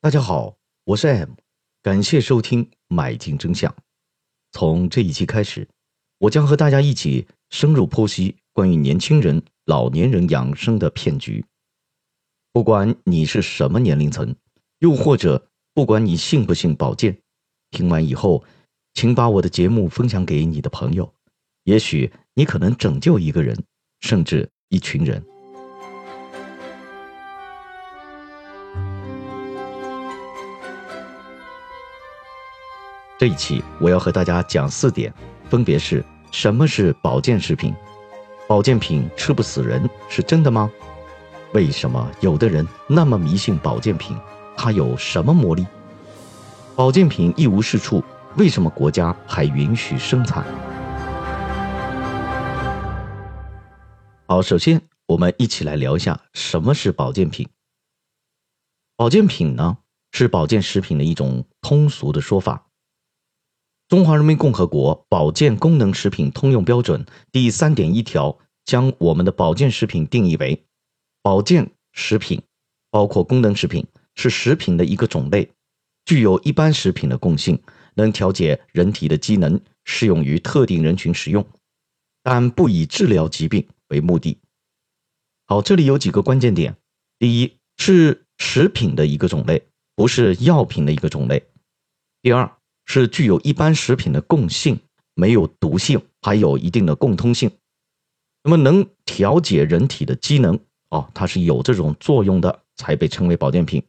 [0.00, 1.30] 大家好，我是 M，
[1.82, 3.68] 感谢收听《买进真相》。
[4.52, 5.68] 从这一期开始，
[6.18, 11.44] 我将和大家一起深入剖析关于年轻人、老年人养生的骗局。
[12.52, 14.32] 不管你是什么年龄层，
[14.78, 17.18] 又或者不管你信不信保健，
[17.72, 18.44] 听完以后，
[18.94, 21.12] 请把我的节目分享给你的朋友，
[21.64, 23.64] 也许你可能拯救一个人，
[23.98, 25.20] 甚至一群人。
[33.18, 35.12] 这一期我要和大家讲四点，
[35.50, 37.74] 分别是：什么是保健食品？
[38.46, 40.70] 保健品吃不死人是真的吗？
[41.52, 44.16] 为什么有的人那么迷信保健品？
[44.56, 45.66] 它有什么魔力？
[46.76, 48.04] 保健品一无是处，
[48.36, 50.44] 为什么国家还允许生产？
[54.26, 57.48] 好，首先我们一起来聊一下什么是保健品。
[58.94, 59.78] 保健品呢，
[60.12, 62.66] 是保健食品的一种通俗的说法。
[63.88, 70.62] 中华人民共和国保健功能食品通用标准第三点一条将我们的保健食品定义为：
[71.22, 72.42] 保健食品
[72.90, 75.50] 包括功能食品，是食品的一个种类，
[76.04, 77.58] 具有一般食品的共性，
[77.94, 81.46] 能调节人体的机能，适用于特定人群使用，
[82.22, 84.36] 但不以治疗疾病为目的。
[85.46, 86.76] 好，这里有几个关键点：
[87.18, 89.62] 第一，是食品的一个种类，
[89.96, 91.40] 不是药品的一个种类；
[92.20, 92.57] 第二。
[92.88, 94.80] 是具有一般食品的共性，
[95.14, 97.50] 没有毒性，还有一定的共通性。
[98.42, 100.58] 那么能调节人体的机能
[100.88, 103.82] 哦，它是有这种作用的，才被称为保健品。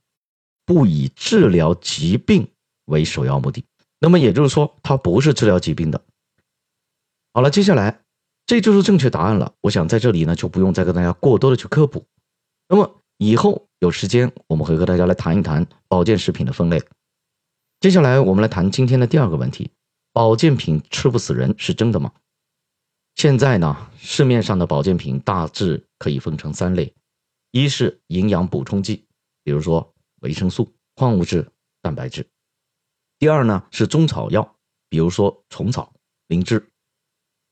[0.65, 2.47] 不以治疗疾病
[2.85, 3.63] 为首要目的。
[3.99, 6.01] 那么也就是说，它不是治疗疾病的。
[7.33, 8.01] 好了，接下来
[8.45, 9.53] 这就是正确答案了。
[9.61, 12.05] 我想在这里呢，就不用再跟大家过多的去科普。
[12.67, 16.81] 那么以后有时间，我们会和大家来谈一谈保健食品的分类。
[17.79, 19.71] 接下来我们来谈今天的第二个问题：
[20.11, 22.11] 保健品吃不死人是真的吗？
[23.15, 26.93] 现在呢，市面上的保健品大致可以分成三类：
[27.51, 29.05] 一是营养补充剂，
[29.45, 31.49] 比如说维生素、矿物质、
[31.81, 32.23] 蛋白质；
[33.17, 34.57] 第二呢是中草药，
[34.89, 35.93] 比如说虫草、
[36.27, 36.59] 灵芝；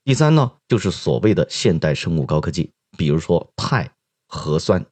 [0.04, 3.90] 第三呢就是所谓的现代生物高科技，比如说肽、
[4.28, 4.86] 核酸。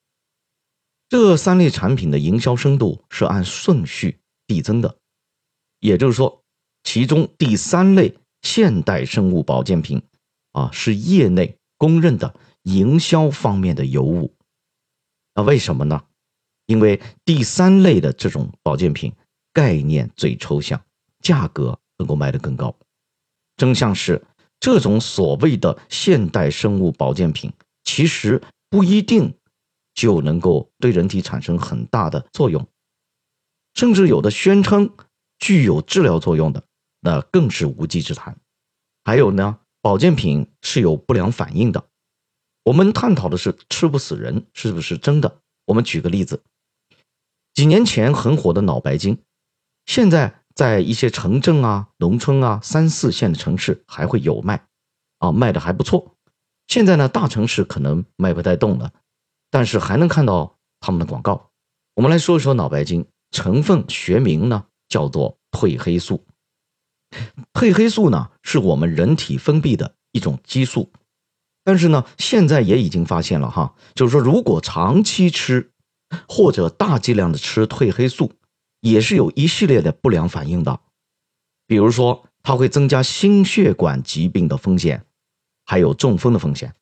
[1.09, 4.97] 这三类产品的营销深度是按顺序递增的。
[5.79, 6.43] 也就是说，
[6.83, 10.01] 其中第三类现代生物保健品，
[10.51, 14.33] 啊，是业内公认的营销方面的尤物。
[15.33, 16.03] 那为什么呢？
[16.65, 19.13] 因为第三类的这种保健品
[19.53, 20.81] 概念最抽象，
[21.21, 22.75] 价格能够卖得更高。
[23.57, 24.25] 真相是，
[24.59, 27.53] 这种所谓的现代生物保健品，
[27.83, 29.33] 其实不一定
[29.93, 32.67] 就能够对人体产生很大的作用，
[33.75, 34.91] 甚至有的宣称。
[35.39, 36.63] 具有治疗作用的，
[36.99, 38.37] 那更是无稽之谈。
[39.03, 41.87] 还有呢，保健品是有不良反应的。
[42.63, 45.39] 我们探讨的是吃不死人是不是真的？
[45.65, 46.41] 我们举个例子，
[47.53, 49.19] 几年前很火的脑白金，
[49.85, 54.65] 现在在一些城镇啊、农村啊、三四线的城市还会有卖，
[55.19, 56.15] 啊，卖的还不错。
[56.67, 58.91] 现在呢，大城市可能卖不太动了，
[59.51, 61.51] 但是还能看到他们的广告。
[61.93, 64.65] 我们来说一说脑白金成分学名呢？
[64.87, 66.25] 叫做褪黑素。
[67.53, 70.91] 褪黑素呢，是我们人体分泌的一种激素，
[71.63, 75.71] 但是呢，现在也已经发现了哈，就是说，如果长期吃
[76.27, 78.33] 或者大剂量的吃褪黑素，
[78.81, 80.81] 也是有一系列的不良反应的。
[81.67, 85.05] 比如说，它会增加心血管疾病的风险，
[85.65, 86.75] 还有中风的风险，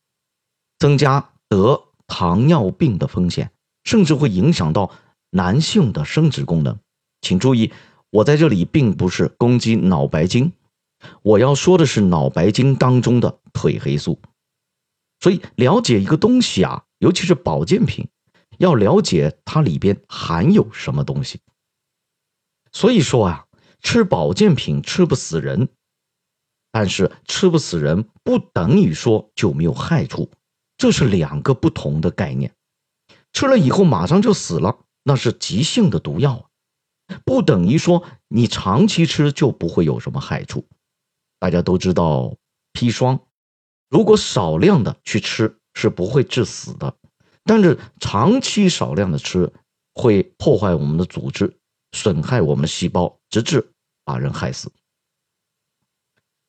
[0.79, 3.51] 增加得糖尿病的风险，
[3.83, 4.89] 甚至会影响到
[5.29, 6.79] 男性的生殖功能。
[7.21, 7.71] 请注意。
[8.13, 10.53] 我在这里并不是攻击脑白金，
[11.23, 14.19] 我要说的是脑白金当中的褪黑素。
[15.19, 18.07] 所以了解一个东西啊，尤其是保健品，
[18.59, 21.39] 要了解它里边含有什么东西。
[22.71, 23.47] 所以说啊，
[23.81, 25.69] 吃保健品吃不死人，
[26.71, 30.29] 但是吃不死人不等于说就没有害处，
[30.77, 32.53] 这是两个不同的概念。
[33.31, 36.51] 吃了以后马上就死了，那是急性的毒药。
[37.25, 40.65] 不等于说你长期吃就不会有什么害处。
[41.39, 42.35] 大家都知道
[42.73, 43.19] 砒霜，
[43.89, 46.95] 如果少量的去吃是不会致死的，
[47.43, 49.51] 但是长期少量的吃
[49.93, 51.57] 会破坏我们的组织，
[51.91, 53.71] 损害我们的细胞，直至
[54.05, 54.71] 把人害死。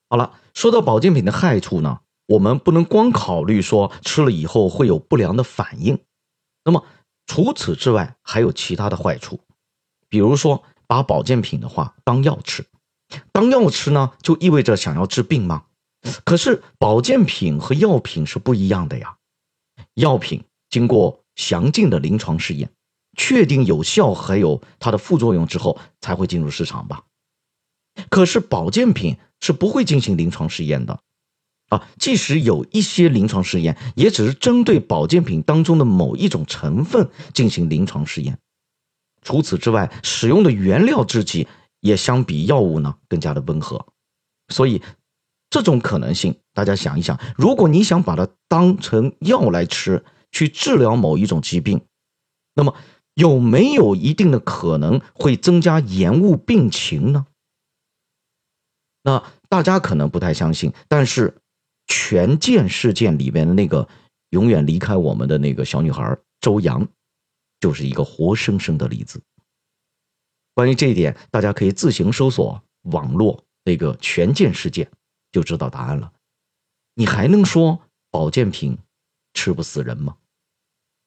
[0.09, 5.99] 好了，说到保健品的害处呢，我们不能光考虑说吃了以后会有不良的反应，
[6.65, 6.87] 那么
[7.27, 9.41] 除此之外还有其他的坏处。
[10.15, 12.65] 比如说把保健品的话当药吃，
[13.33, 15.65] 当药吃呢，就意味着想要治病吗？
[16.25, 19.17] 可是保健品和药品是不一样的呀。
[19.95, 22.71] 药品经过详尽的临床试验，
[23.17, 27.03] 确定有效还有它的副作用之后，才会进入市场吧。
[28.09, 31.01] 可是保健品是不会进行临床试验的，
[31.71, 38.39] 啊，即使有一些临床试验，也只是针对保健品当中的某一种成分进行临床试验。
[39.25, 41.49] 除此之外，使用的原料制剂
[41.81, 43.85] 也相比药物呢更加的温和，
[44.51, 44.81] 所以。
[45.51, 51.81] 这种可能性，大家想一想，如果你想把它当成药来吃，去治疗某一种疾病，
[52.55, 52.75] 那么
[53.15, 57.27] 有没有一定的可能会增加延误病情呢？
[59.05, 61.37] 那大家可能不太相信，但是
[61.87, 63.89] 权健事件里边的那个
[64.31, 66.89] 永远离开我们的那个小女孩周洋，
[67.65, 69.23] 就是一个活生生的例子。
[70.53, 74.91] 关于这一点，大家可以自行搜索网络那个权健事件。
[75.33, 76.13] 就知道答案了，
[76.95, 77.81] 你还能说
[78.11, 78.77] 保健品
[79.33, 80.17] 吃不死人吗？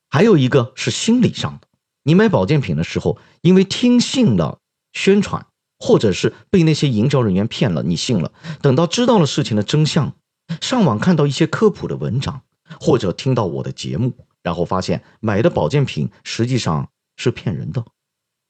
[0.09, 1.68] 还有一个是心理上的，
[2.01, 4.59] 你买保健品的时候，因为听信了
[4.94, 5.45] 宣传，
[5.77, 8.33] 或者是被那些营销人员骗了，你信了，
[8.63, 10.15] 等到知道了事情的真相，
[10.59, 12.42] 上网看到一些科普的文章，
[12.81, 17.85] 或者听到我的节目，然后发现买的保健品实际上是骗人的，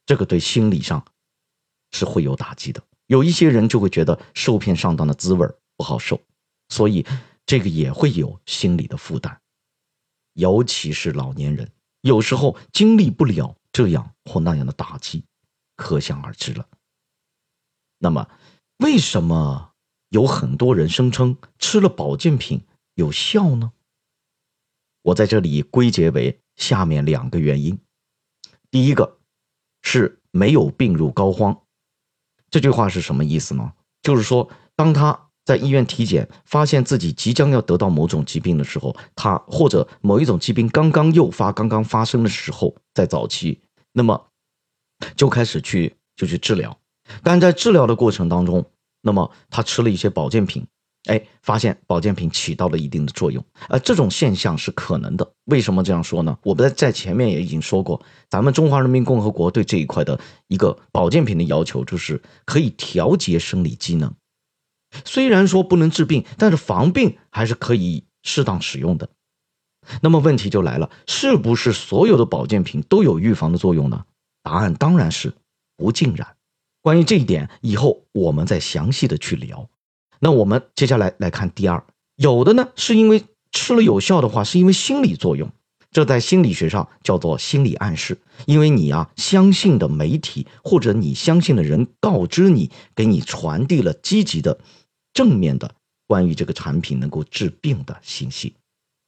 [0.06, 1.04] 这个对心理上
[1.90, 2.84] 是会有打击的。
[3.08, 6.22] 有一些人就会觉得受骗上当的滋味不好受，
[6.70, 7.04] 所以
[7.48, 9.40] 这个也会有心理的负担，
[10.34, 11.72] 尤其是老年人，
[12.02, 15.26] 有时候经历不了这样或那样的打击，
[15.76, 16.68] 可想而知了。
[17.98, 18.30] 那么，
[18.78, 19.72] 为什么
[20.10, 22.62] 有很多人声称吃了保健品
[22.94, 23.74] 有效呢？
[25.08, 27.80] 我在这里归结为下面两个原因：
[28.70, 29.20] 第一个
[29.82, 31.58] 是没有病入膏肓，
[32.52, 33.72] 这句话是什么意思呢？
[34.02, 35.24] 就是说，当他。
[35.48, 43.62] 在医院体检，发现自己即将要得到某种疾病的时候，他或者某一种疾病刚刚诱发、刚刚发生的时候，在早期，
[43.94, 44.28] 那么
[45.16, 46.78] 就开始去就去治疗。
[47.24, 48.70] 但在治疗的过程当中，
[49.02, 50.68] 那么他吃了一些保健品，
[51.08, 53.44] 哎，发现保健品起到了一定的作用。
[53.70, 55.30] 呃，这种现象是可能的。
[55.46, 56.38] 为什么这样说呢？
[56.44, 64.14] 我们在在前面也已经说过，咱们中华人民共和国对这一块的一个保健品的要求，就是可以调节生理机能。
[65.04, 69.10] 虽然说不能治病，但是防病还是可以适当使用的。
[70.02, 74.06] 那么问题就来了，是不是所有的保健品都有预防的作用呢？
[74.44, 75.34] 答案当然是
[75.76, 76.28] 不尽然。
[76.82, 79.70] 关于这一点，以后我们再详细的去聊。
[80.20, 81.84] 那我们接下来来看第二，
[82.16, 85.52] 有的呢是因为吃了有效的话，是因为心理作用，
[85.92, 88.18] 这在心理学上叫做心理暗示。
[88.46, 94.60] 因为你啊相信的媒体或者你相信的人告知你，给你传递了积极的。
[95.14, 95.74] 正面的
[96.06, 98.54] 关于这个产品能够治病的信息，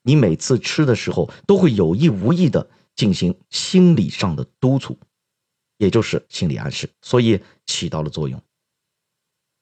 [0.01, 4.97] 你每次吃的时候都会有意无意的进行心理上的督促，
[5.77, 8.41] 也就是心理暗示，所以起到了作用。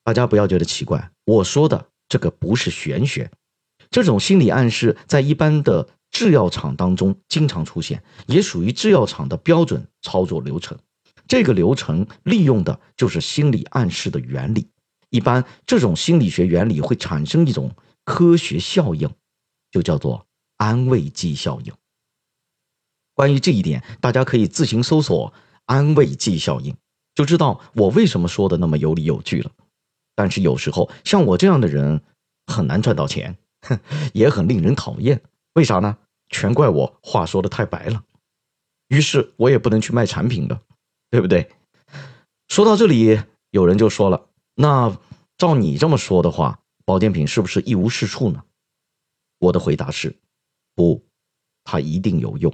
[0.07, 3.29] 大家不要觉得奇怪，我说的这个不是玄学，
[3.89, 10.79] 这种心理暗示在一般的制药厂当中经常出现，也属于制药厂的标准操作流程。
[11.27, 14.69] 这个流程利用的就是心理暗示的原理。
[15.09, 19.09] 一般这种心理学原理会产生一种科学效应，
[19.71, 21.73] 就叫做安慰剂效应。
[23.13, 25.33] 关于这一点，大家可以自行搜索
[25.67, 26.73] “安慰剂效应”，
[27.13, 29.51] 就知道我为什么说的那么有理有据了。
[30.17, 32.01] 但是有时候像我这样的人
[32.47, 33.79] 很难赚到钱，哼，
[34.13, 35.21] 也很令人讨厌。
[35.53, 35.95] 为啥呢？
[36.29, 38.03] 全怪我话说的太白了，
[38.87, 40.59] 于是我也不能去卖产品的，
[41.11, 41.49] 对不对？
[42.47, 43.21] 说到这里，
[43.51, 44.27] 有人就说了。
[44.55, 44.97] 那
[45.37, 48.43] 照你这么说的话，保健品是不是一无是处呢？
[49.37, 50.17] 我的回答是，
[50.73, 51.05] 不，
[51.63, 52.51] 它一定有用。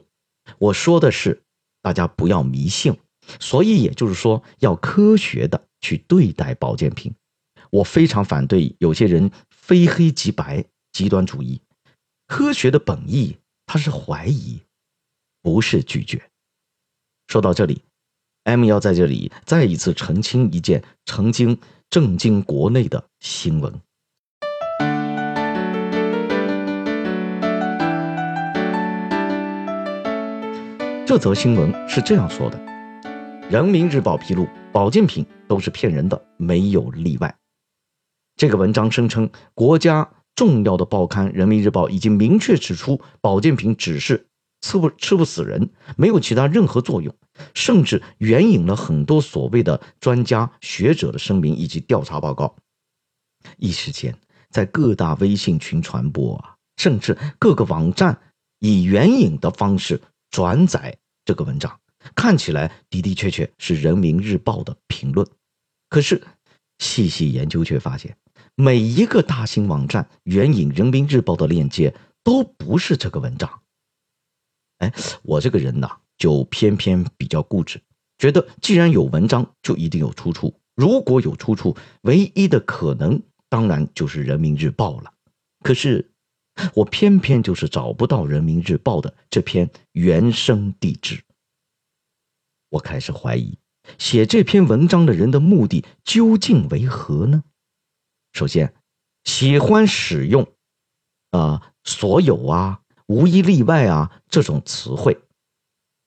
[0.60, 1.42] 我说的是，
[1.82, 3.00] 大家不要迷信，
[3.40, 7.16] 所以也就是说，要科学的去对待保健品。
[7.74, 11.60] 我非常反对有些人非黑即白、极端主义。
[12.28, 14.62] 科学的本意，它是怀疑，
[15.42, 16.22] 不是拒绝。
[17.28, 17.82] 说到这里
[18.44, 21.60] ，M 要在这里再一次澄清一件曾经。
[21.90, 23.72] 震惊国内的新闻。
[31.06, 32.58] 这则新闻是这样说的：
[33.52, 37.43] 《人民日报》披露，保健品都是骗人的，没有例外。
[38.36, 44.28] 这个文章声称，国家重要的报刊《人民日报》已经明确指出，保健品只是
[44.62, 47.16] 吃不吃不死人，没有其他任何作用，
[47.54, 52.56] 甚至援引了很多所谓的专家学者的声明以及调查报告。
[53.58, 54.18] 一时间，
[54.50, 58.20] 在各大微信群传播啊，甚至各个网站
[58.60, 61.80] 以援引的方式转载这个文章，
[62.16, 65.28] 看起来的的确确是人民日报的评论。
[65.90, 66.24] 可是
[66.80, 68.18] 细细研究却发现，
[68.56, 73.62] 每一个大型网站援引人民日报的链接都不是这个文章。
[74.78, 74.94] 哎，
[75.24, 77.82] 我这个人呢，就偏偏比较固执，
[78.18, 80.54] 觉得既然有文章，就一定有出处。
[80.76, 85.14] 如果有出处，唯一的可能当然就是人民日报了。
[85.64, 86.12] 可是
[86.76, 91.24] 我偏偏就是找不到人民日报的这篇原生地址。
[92.70, 93.58] 我开始怀疑，
[93.98, 97.44] 写这篇文章的人的目的究竟为何呢？
[98.34, 98.74] 首先，
[99.24, 100.46] 喜欢使用
[101.32, 102.82] “啊所有啊”。
[103.08, 105.20] 无一例外啊，这种词汇，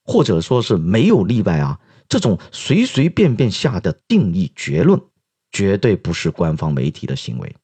[0.05, 1.79] 或者说是没有例外啊，
[2.09, 5.01] 这种随随便便下的定义结论，
[5.53, 7.55] 绝对不是官方媒体的行为。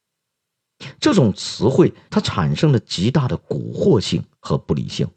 [1.01, 5.09] 这种词汇它产生了极大的蛊惑性和不理性。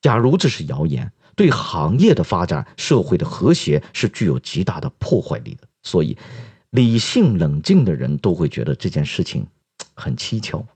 [0.00, 5.68] 假如这是谣言，对行业的发展、社会的和谐是具有极大的破坏力的。
[5.82, 6.16] 所以，
[6.70, 9.46] 理性冷静的人都会觉得这件事情
[9.94, 10.66] 很蹊跷。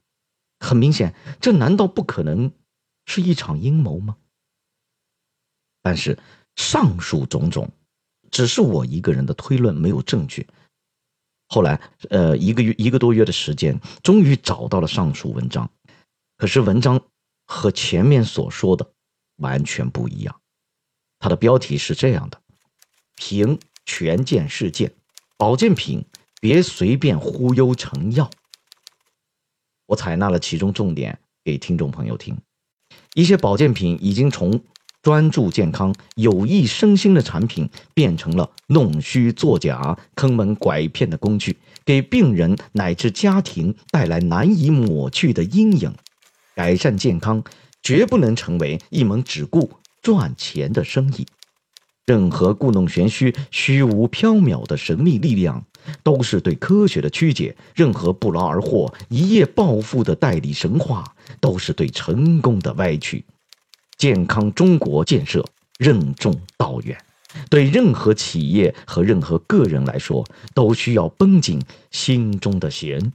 [0.59, 2.53] 很明显，这难道不可能
[3.07, 4.17] 是一场阴谋吗？
[5.81, 6.19] 但是
[6.55, 7.73] 上述种种，
[8.31, 10.47] 只是我一个人的推论，没有证据。
[11.49, 11.81] 后来，
[12.11, 15.71] 呃，一个月一个多月的时间，终于找到了上述文章。
[16.37, 17.01] 可是文章
[17.47, 18.93] 和前面所说的
[19.37, 20.41] 完全不一样。
[21.19, 22.41] 它的标题是这样的
[23.17, 24.95] ：“评权健事件，
[25.41, 26.05] 保健品
[26.39, 28.31] 别随便忽悠成药。”
[29.89, 32.37] 我采纳了其中重点给听众朋友听，
[33.15, 34.63] 一些保健品已经从
[35.01, 41.57] 专注健康、有益身心的产品，变成了弄虚作假、坑蒙拐骗的工具，
[41.87, 45.95] 给病人乃至家庭带来难以抹去的阴影。
[46.55, 47.43] 改善健康
[47.83, 49.71] 绝不能成为一门只顾
[50.03, 51.27] 赚钱的生意。
[52.07, 55.65] 任何故弄玄虚、虚无缥缈的神秘力量。
[56.03, 61.03] 都是对科学的曲解，任何不劳而获、一夜暴富的代理神话，
[61.41, 63.25] 都是对成功的歪曲。
[63.97, 65.43] 健康中国建设
[65.79, 67.03] 任重道远，
[67.49, 70.23] 对任何企业和任何个人来说，
[70.55, 71.59] 都需要绷紧
[71.91, 73.13] 心中的弦，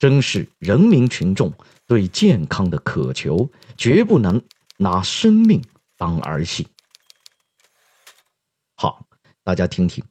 [0.00, 1.52] 珍视人民群众
[1.86, 4.42] 对健康的渴求，绝不能
[4.78, 5.62] 拿生命
[5.96, 6.66] 当儿戏。
[9.44, 10.04] 大家听听，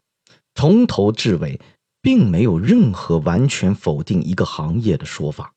[0.56, 1.60] 从头至尾。
[2.02, 5.54] 并没有任何完全否定一个行业的说法，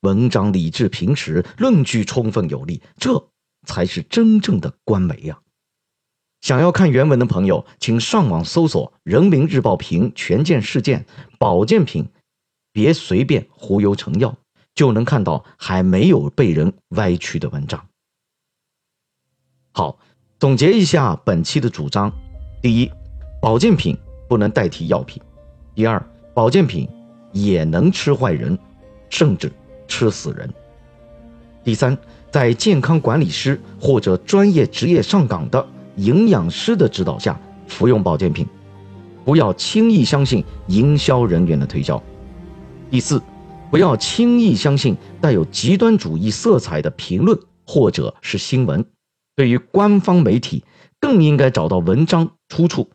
[0.00, 3.28] 文章理智平实，论据充分有力，这
[3.66, 5.38] 才是真正的官媒呀！
[6.40, 11.04] 想要看原文的朋友，请上网搜索《人民日报》评权健事件
[11.38, 12.08] 保健品，
[12.72, 14.34] 别随便忽悠成药，
[14.74, 17.86] 就能看到还没有被人歪曲的文章。
[19.72, 19.98] 好，
[20.38, 22.10] 总结一下本期的主张：
[22.66, 22.90] 第一，
[23.40, 23.96] 保健品
[24.28, 25.22] 不能代替药品。
[25.72, 26.04] 第二，
[26.34, 26.88] 保健品
[27.30, 28.58] 也能吃坏人，
[29.08, 29.52] 甚至
[29.86, 30.52] 吃死人。
[31.62, 31.96] 第三，
[32.28, 38.44] 在健康管理师或者专业职业上岗的营养师的指导下服用保健品，
[39.24, 42.02] 不要轻易相信营销人员的推销。
[42.90, 43.22] 第四，
[43.70, 48.84] 不要轻易相信带有极端主义色彩的评论或者是新闻。
[49.36, 50.64] 对于官方媒体，
[50.98, 52.90] 更应该找到文章出处。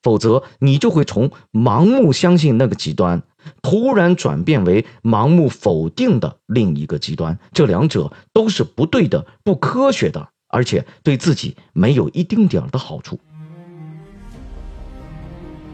[0.00, 3.20] 否则，你就会从盲目相信那个极端，
[3.62, 7.36] 突然转变为盲目否定的另一个极端。
[7.52, 13.18] 这两者都是不对的、不科学的，而且对自己没有一丁点儿的好处。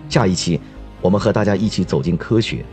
[0.09, 0.59] 下一期，
[1.03, 2.65] 我们和大家一起走进科学，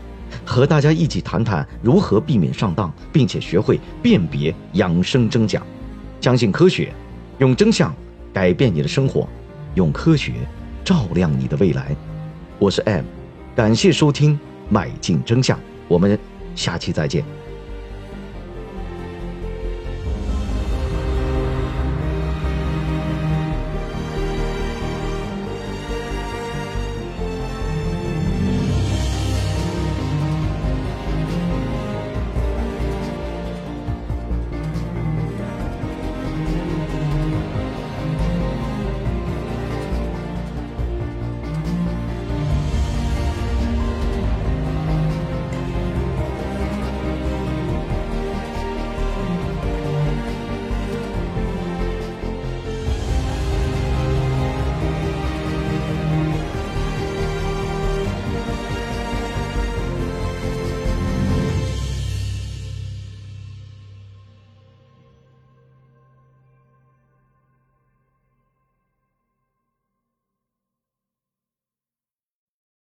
[0.46, 5.62] 和大家一起谈谈如何避免上当，并且学会辨别养生真假。
[6.22, 6.94] 相信科学，
[7.38, 7.94] 用真相
[8.32, 9.28] 改变你的生活，
[9.74, 10.34] 用科学。
[10.84, 11.94] 照亮你的未来，
[12.58, 13.04] 我是 M，
[13.54, 14.34] 感谢收听
[14.68, 16.18] 《迈进真相》，我们
[16.56, 17.24] 下期再见。